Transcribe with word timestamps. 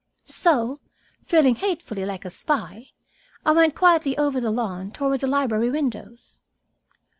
So, 0.25 0.79
feeling 1.27 1.53
hatefully 1.57 2.05
like 2.07 2.25
a 2.25 2.31
spy, 2.31 2.87
I 3.45 3.51
went 3.51 3.75
quietly 3.75 4.17
over 4.17 4.41
the 4.41 4.49
lawn 4.49 4.89
toward 4.89 5.19
the 5.19 5.27
library 5.27 5.69
windows. 5.69 6.41